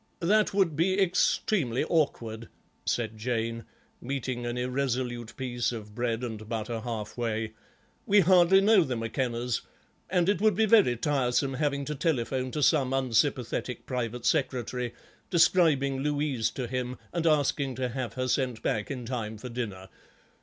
[0.21, 2.49] "That would be extremely awkward,"
[2.87, 3.65] said Jane,
[4.01, 7.53] meeting an irresolute piece of bread and butter halfway;
[8.07, 9.61] "we hardly know the McKennas,
[10.09, 14.95] and it would be very tiresome having to telephone to some unsympathetic private secretary,
[15.29, 19.87] describing Louise to him and asking to have her sent back in time for dinner.